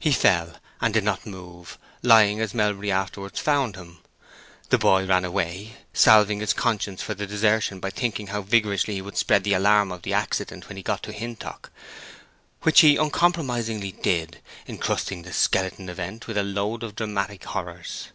He 0.00 0.10
fell, 0.10 0.56
and 0.80 0.92
did 0.92 1.04
not 1.04 1.24
move, 1.26 1.78
lying 2.02 2.40
as 2.40 2.54
Melbury 2.54 2.90
afterwards 2.90 3.38
found 3.38 3.76
him. 3.76 4.00
The 4.70 4.78
boy 4.78 5.06
ran 5.06 5.24
away, 5.24 5.76
salving 5.92 6.40
his 6.40 6.52
conscience 6.52 7.02
for 7.02 7.14
the 7.14 7.24
desertion 7.24 7.78
by 7.78 7.90
thinking 7.90 8.26
how 8.26 8.42
vigorously 8.42 8.94
he 8.94 9.00
would 9.00 9.16
spread 9.16 9.44
the 9.44 9.52
alarm 9.54 9.92
of 9.92 10.02
the 10.02 10.12
accident 10.12 10.66
when 10.66 10.76
he 10.76 10.82
got 10.82 11.04
to 11.04 11.12
Hintock—which 11.12 12.80
he 12.80 12.96
uncompromisingly 12.96 13.92
did, 13.92 14.40
incrusting 14.66 15.22
the 15.22 15.32
skeleton 15.32 15.88
event 15.88 16.26
with 16.26 16.36
a 16.36 16.42
load 16.42 16.82
of 16.82 16.96
dramatic 16.96 17.44
horrors. 17.44 18.08